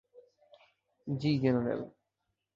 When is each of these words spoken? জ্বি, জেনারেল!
জ্বি, 1.07 1.31
জেনারেল! 1.43 1.81